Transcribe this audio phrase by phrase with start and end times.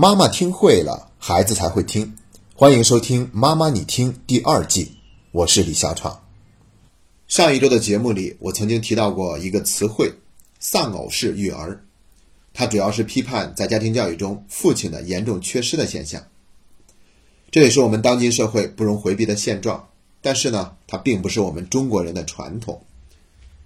[0.00, 2.16] 妈妈听会了，孩子才会听。
[2.54, 4.92] 欢迎收听《妈妈你听》第二季，
[5.32, 6.22] 我是李小闯。
[7.26, 10.14] 上一周的节目里，我曾经提到过一个词汇
[10.60, 11.84] “丧偶式育儿”，
[12.54, 16.22] 它主要是批判在家庭教育中父亲的严重缺失的现象。
[17.50, 19.88] 这也是我们当今社会不容回避的现状。
[20.22, 22.84] 但是呢，它并不是我们中国人的传统。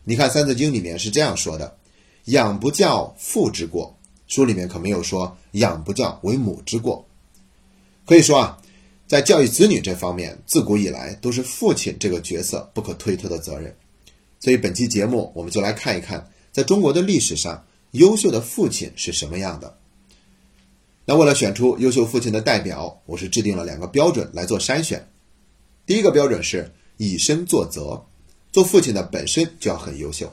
[0.04, 1.76] 你看《三字经》里面是这样说的
[2.24, 3.94] ：“养不教，父之过。”
[4.32, 7.04] 书里面可没有说“养不教，为母之过”。
[8.06, 8.58] 可以说啊，
[9.06, 13.76] 在教育子女这方面，自古以来都是父亲这个角色不可推脱的责任。
[14.40, 19.76] 所以本期节目，我们就来看一看，在中国的历史上，优秀的父亲是什么样的。
[21.04, 25.06] 那为了选出优秀父亲的代表，我是制定了两个标准来做筛选。
[25.84, 28.02] 第一个标准是以身作则，
[28.50, 30.32] 做父亲的本身就要很优秀。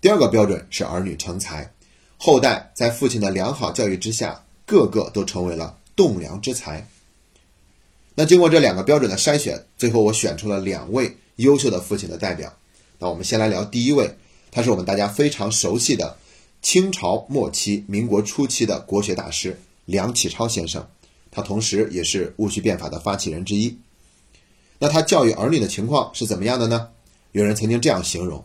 [0.00, 1.70] 第二个标准是儿女成才。
[2.18, 6.88] 后代在父亲的良好教育之下，个个都成为了栋梁之才。
[8.14, 12.52] 那经过这两个标准的筛选，最后我选出了两位优秀的父亲的代表。
[12.98, 14.16] 那我们先来聊第一位，
[14.50, 16.16] 他是我们大家非常熟悉的
[16.62, 20.88] 清朝末期、民国初期的国学大师梁启超先生，
[21.30, 23.76] 他同时也是戊戌变法的发起人之一。
[24.78, 26.88] 那他教育儿女的情况是怎么样的呢？
[27.32, 28.42] 有人曾经这样形容：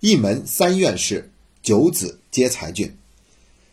[0.00, 1.30] 一门三院士。
[1.68, 2.96] 九子皆才俊，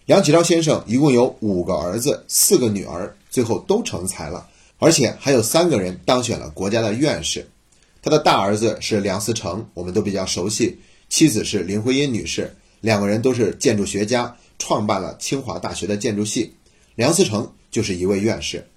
[0.06, 7.48] 梁启超先生一共有五个儿子，四个女儿，最后都成才了，而且还有三个人当选了国家的院士。
[8.02, 10.76] 他的大儿子是梁思成，我们都比较熟悉；
[11.08, 16.54] 妻子是林徽因女士，两个人都是建筑学家，创办了清华大学的建筑系。
[16.96, 18.68] 梁思成就是一位院士。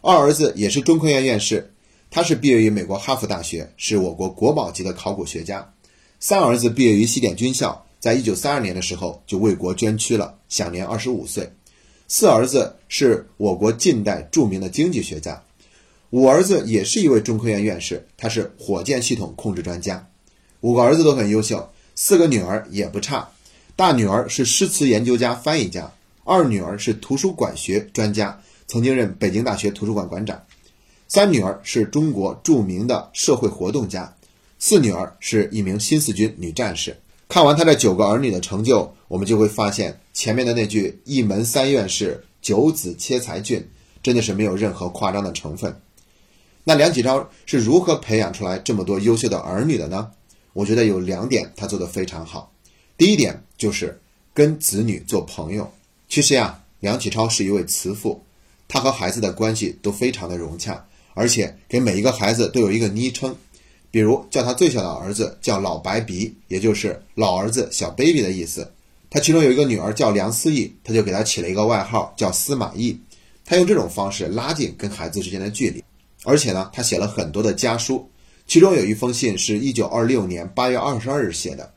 [0.00, 1.74] 二儿子也是中科院院士，
[2.10, 5.74] 他是毕业于美国哈佛大学，是我国国宝级的考古学家。
[6.20, 7.84] 三儿子毕业于西点军校。
[8.02, 11.48] 在一九三二年的时候就为国捐躯了，享年二十五岁。
[12.08, 15.40] 四儿子是我国近代著名的经济学家，
[16.10, 20.04] 五儿子也是一位中科院院士，他是火箭系统控制专家。
[20.62, 23.28] 五个儿子都很优秀，四个女儿也不差。
[23.76, 25.92] 大女儿是诗词研究家、翻译家，
[26.24, 30.42] 二女儿是图书馆学专家，曾经任北京大学图书馆馆长。
[31.06, 34.12] 三女儿是中国著名的社会活动家，
[34.58, 36.96] 四女儿是一名新四军女战士。
[37.32, 43.66] 看完他这九个儿女的成就，我们就会发现前面的那句“一门三院士，九子皆才俊”
[44.04, 45.80] 真的是没有任何夸张的成分。
[46.64, 50.10] 那梁启超是如何培养出来这么多优秀的儿女的呢？
[50.52, 52.52] 我觉得有两点他做得非常好。
[52.98, 53.98] 第一点就是
[54.34, 55.72] 跟子女做朋友。
[56.10, 58.22] 其实呀，梁启超是一位慈父，
[58.68, 63.34] 他和孩子的关系都非常的融洽，而且给每一个孩子都有一个昵称。
[63.92, 68.72] 比如叫他最小的儿子叫老白鼻，也就是老儿子小 baby 的意思。
[69.10, 72.98] 他其中有一个女儿叫梁思义，他就给他起了一个外号叫司马懿。
[73.44, 75.84] 他用这种方式拉近跟孩子之间的距离。
[76.24, 78.08] 而且呢，他写了很多的家书，
[78.46, 81.74] 其中有一封信是一九二六年八月二十二日写的，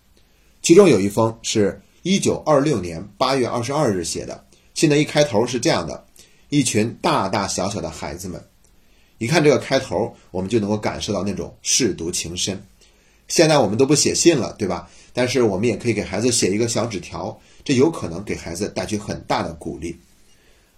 [0.61, 4.45] 其中有一封是一九二六年八月二十二日写的。
[4.73, 6.05] 信的一开头是这样的：
[6.47, 8.41] 一群大大小小的孩子们。
[9.17, 12.61] 一看这个开头，我们就能够感受到那种舐犊情深。
[13.27, 14.89] 现在我们都不写信了，对吧？
[15.13, 19.97] 但是我们也可以给孩子写一个小纸条，这有可能给孩子带去很大的鼓励。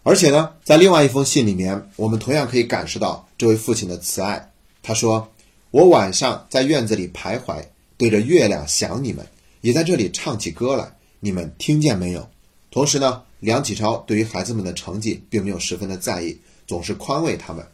[0.03, 4.52] 而且呢，在另外一封信里面，我们同样可以感受到这位父亲的慈爱。
[4.81, 5.28] 他说
[5.72, 7.62] ：“我晚上在院子里徘徊，
[7.98, 9.28] 对着月亮想你们，
[9.59, 12.30] 也在这里唱起歌来，你们听见没有？”
[12.72, 17.66] 同时呢，梁启超对于孩子们的成绩并没有十分的在意，总是宽慰他们。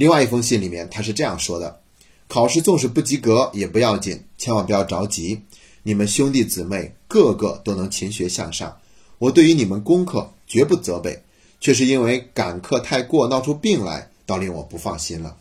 [0.00, 1.78] 另外一封信里面，他是这样说的
[2.26, 5.38] ：“考试纵使不及格也不要紧，千万不要着急。
[5.82, 8.74] 你们兄弟姊妹个个都能勤学向上，
[9.18, 11.22] 我对于你们功课绝不责备，
[11.60, 15.36] 却是因为赶课太过闹出病来，倒令我不放心了。”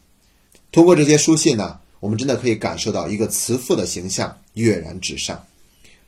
[0.73, 5.41] 通过这些书信呢，我们真的可以感受到一个慈父的形象跃然纸上。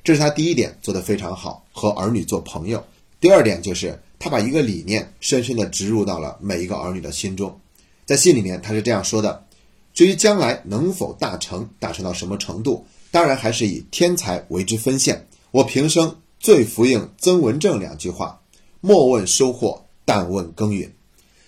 [0.03, 2.83] 这是他第一点做得非常好，和儿女做朋友。
[3.21, 7.57] 第二点就是他把一个理念深深地植入到了每一个儿女的心中。
[8.11, 9.45] 在信里面，他是这样说的
[9.95, 15.29] ：“至于将来能否大成，大成到什么程度，当然还是以天才为之分线。
[15.51, 18.41] 我平生最服应曾文正两句话：
[18.81, 20.93] 莫问收获，但问耕耘。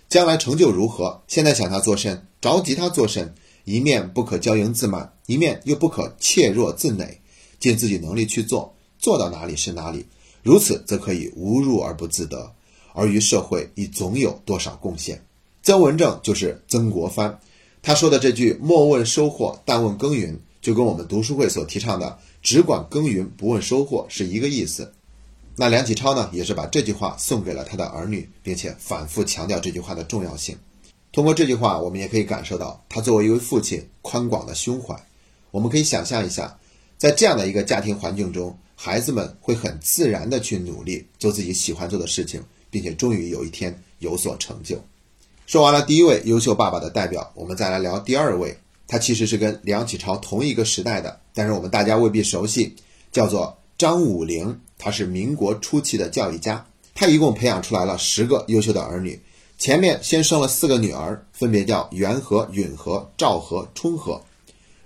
[0.07, 3.35] 将来成就如何，现在想他做甚，着急他做甚？
[3.65, 7.19] 一面不可骄盈自满，一面又不可怯弱自馁，
[7.59, 10.05] 尽自己能力去做，做到哪里是哪里。
[10.41, 12.49] 如此，则可以无入而不自得，
[12.93, 15.21] 而于社会亦总有多少贡献。”
[15.63, 17.39] 曾文正就是曾国藩，
[17.81, 24.93] 他说的这句“莫问收获，但问耕耘”，就跟我们读书会所提倡的“只管耕耘，不问收获”是一个意思。
[25.55, 30.57] 那梁启超呢，也是把这句话送给了他的儿女，并且反复强调这句话的重要性。
[31.13, 34.93] 通过这句话，我们也可以感受到他作为一位父亲宽广的胸怀。
[35.49, 36.59] 我们可以想象一下，
[36.97, 44.77] 在这样的一个家庭环境中，孩子们会很自然的去努力做自己喜欢做的事情，并且终于有一天有所成就。
[45.45, 48.57] 说完了第一位优秀爸爸的代表，我们再来聊第二位。
[48.87, 52.75] 他其实是跟梁启超同一个时代的，但是我们大家未必熟悉，
[53.11, 54.59] 叫做张武龄。
[54.77, 59.19] 他是民国初期的教育家，他一共培养出来了十个优秀的儿女。
[59.57, 64.21] 前面先生了四个女儿，分别叫元和、允和、赵和、冲和，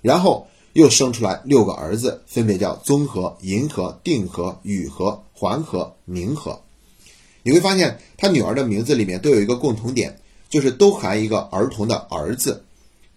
[0.02, 6.62] 然后又生出来六个儿子，分别叫宗和、银和、定和、宇和、桓和、明和。
[7.42, 10.20] 你会发现，他女儿的名字里面都有一个共同点，
[10.50, 12.64] 就是都含一个儿童的儿字。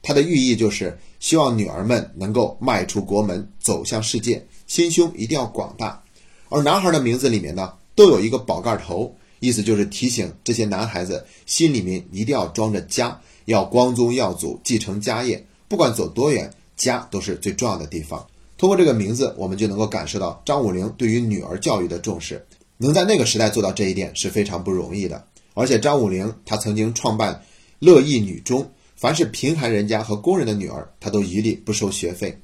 [0.03, 6.03] 它的寓意就是希望女儿们能够迈出国门，走向世界，心胸一定要广大。
[6.49, 9.15] 而男孩的名字里面呢，都有一个宝盖头。
[9.41, 15.47] 意思就是提醒这些男孩子心里面一定要装着家，要光宗耀祖，继承家业。
[15.67, 18.27] 不管走多远，家都是最重要的地方。
[18.59, 22.47] 通过这个名字，我们就能够感受到张武龄对于女儿教育的重视。
[22.77, 25.25] 能在那个时代做到这一点是非常不容易的。
[25.61, 27.45] 而且张武龄他曾经创办
[27.81, 32.41] 乐意女中，凡是贫寒人家和工人的女儿，他都一律不收学费。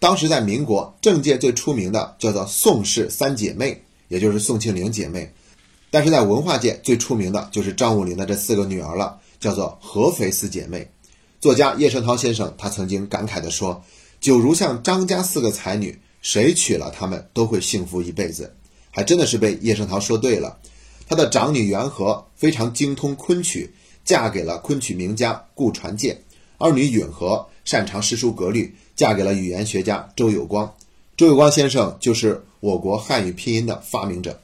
[0.00, 5.32] 当时在民国政界最出名的叫做宋氏三姐妹，也就是宋庆龄姐妹。
[5.88, 10.90] 但是在文化界最出名的就是张武龄的这四个女儿了，叫做合肥四姐妹。
[11.40, 13.80] 作家叶圣陶先生他曾经感慨地说
[14.20, 18.52] ：“就如像张家四个才女，谁娶了她们都会幸福一辈子。”
[18.90, 20.58] 还真的是被叶圣陶说对了。
[21.10, 23.74] 他的长女元和非常精通昆曲，
[24.04, 26.14] 嫁给了昆曲名家顾传介；
[26.56, 30.72] 二女允和擅长诗书格律，嫁给了语言学家周有光。
[31.16, 34.40] 周有光先生就是我国汉语拼音的发明者。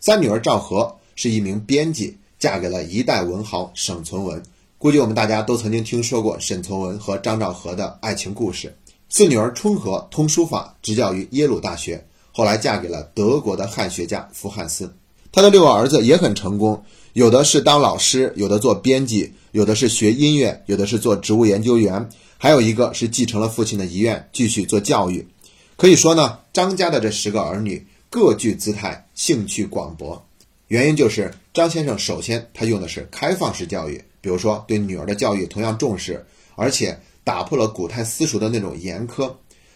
[0.00, 4.42] 三女儿赵和是一名编辑，嫁给了一代文豪沈从文。
[4.78, 8.74] 估计我们大家都曾经听说过沈从文和张兆和的爱情故事。
[9.10, 14.90] 四女儿春和通书法，执教于耶鲁大学，后来嫁给了德国的汉学家福汉斯。
[15.36, 25.28] 他的六个儿子也很成功，有的是当老师，有的做编辑，有的是学音乐，有的是做植物研究员，还有一个是继承了父亲的遗愿，继续做教育。
[25.76, 27.86] 可以说呢，张家的这十个儿女。
[28.08, 30.26] 各具姿态，兴趣广博，
[30.68, 36.24] 原因就是张先生首先他用的是开放式教育，比如说对女儿的教育同样重视，
[36.54, 39.30] 而且打破了古代私塾的那种严苛。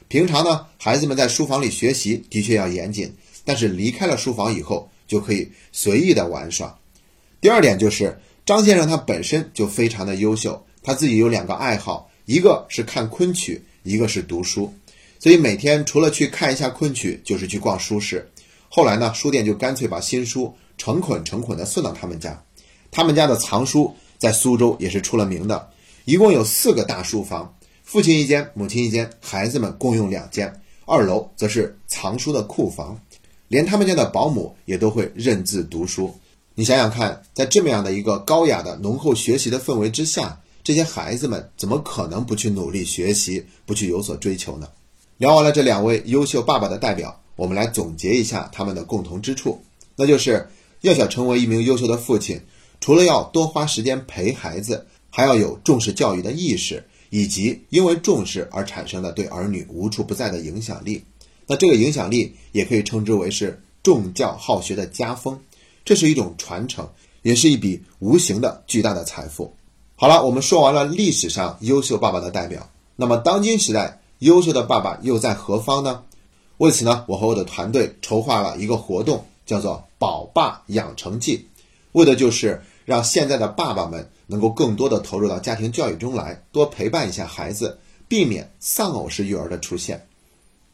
[0.08, 3.12] 平常呢，孩子们在书房里学习的确要严谨，
[3.44, 6.78] 但是离开了书房以后就可以随意的玩耍。
[7.40, 8.16] 第二点就是
[8.46, 14.72] 张先生他本身就非常的优秀，他自己有两个爱好，一个是看昆曲，一个是读书。
[15.18, 18.30] 所以每天除了去看一下昆曲，就是去逛书市。
[18.68, 22.40] 后来呢，书店就干脆把新书成捆成捆的送到他们家。
[22.92, 25.70] 他们家的藏书在苏州也是出了名的，
[26.04, 30.60] 一共有四个大书房，父亲一间，母亲一间，孩子们共用两间。
[30.86, 33.00] 二楼则是藏书的库房，
[33.50, 36.14] 连他们家的保姆也都会认字读书。
[36.54, 44.68] 你想想看，在这么样的一个高雅的、浓厚学习的氛围之下，这些孩子们怎么可能不去努力学习，不去有所追求呢？
[45.18, 49.60] 聊完了这两位优秀爸爸的代表，我们来总结一下他们的共同之处，
[49.96, 50.48] 那就是
[50.82, 52.40] 要想成为一名优秀的父亲，
[52.80, 61.02] 除了要多花时间陪孩子，还要有重视教育的意识，以及因为重视而产生的对儿女无处不在的影响力。
[61.50, 65.36] 那这个影响力也可以称之为是重教好学的家风，
[65.84, 66.88] 这是一种传承，
[67.22, 69.52] 也是一笔无形的巨大的财富。
[69.96, 74.00] 好了，我们说完了历史上优秀爸爸的代表，那么当今时代。
[74.20, 76.02] 优秀的爸爸又在何方呢？
[76.58, 81.48] 为此呢，我和我的团队筹划了一个活动，叫做“宝爸养成记”，
[81.92, 90.06] 为的就是让现在的爸爸们能够更多的投入到家庭教育中来，多陪伴一下孩子，避免丧偶式育儿的出现。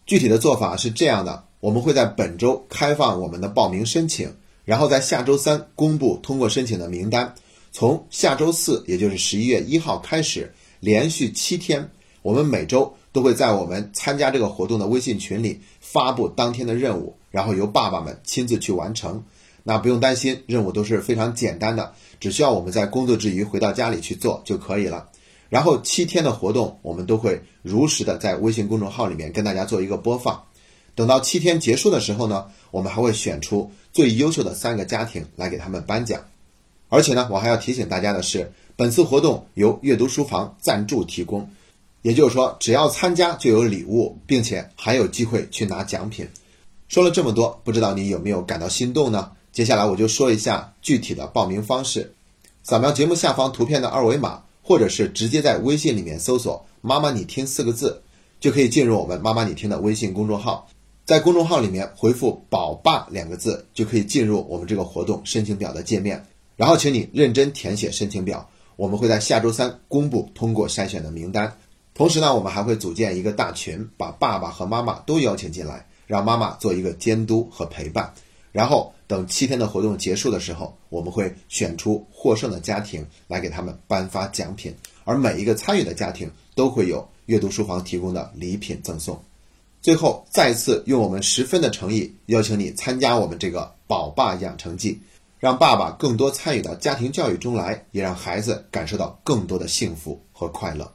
[0.07, 4.33] 具体的做法是这样的：我们会在本周开放我们的报名申请，
[4.65, 7.35] 然后在下周三公布通过申请的名单。
[7.73, 11.91] 从下周四，也就是十一月一号开始，连续七天，
[12.23, 12.95] 我们每周。
[13.13, 19.25] 都会在我们参加这个活动的微信群里发布当天的任务，然后由爸爸们亲自去完成。
[19.63, 25.09] 那不用担心，任务都是非常简单的，只需要我们在工作之余回到家里去做就可以了。
[25.49, 30.43] 然后七天的活动，我们都会如实的在微信公众号里面跟大家做一个播放。
[30.95, 36.21] 等到七天结束的时候呢，我们还会选出最优秀的三个家庭来给他们颁奖。
[36.89, 41.49] 而且呢，我还要提醒大家的是，本次活动由阅读书房赞助提供。
[42.03, 46.27] 也就是说，只要参加就有礼物，并且还有机会去拿奖品。
[46.89, 49.33] 说了这么多，不知道你有没有感到心动呢？
[49.51, 52.15] 接下来我就说一下具体的报名方式：
[52.63, 58.03] 扫描节目下方图片的二维码，或者是直接在微信里面搜索“妈妈你听”四个字，
[58.41, 60.69] 就可以进入我们“妈妈你听”的微信公众号。
[61.05, 66.27] 在公众号里面回复“宝爸”两个字，就可以进入我们这个活动申请表的界面。
[66.57, 71.57] 然后，请你认真填写申请表，我们会在下周三公布通过筛选的名单。
[71.95, 75.87] 同时呢，我们还会组建一个大群，把爸爸和妈妈都邀请进来。
[76.07, 78.15] 让妈妈做一个监督和陪伴，
[78.53, 89.23] 然后等七天的活动结束的时候，我们会选出获胜的家庭来给他们颁发奖品，而每一个参与的家庭都会有阅读书房提供的礼品赠送。
[89.81, 95.01] 最后，再次用我们十分的诚意邀请你参加我们这个“宝爸养成记”，
[95.39, 100.91] 让爸爸更多参与到家庭教育中来，也让孩子感受到更多的幸福和快乐。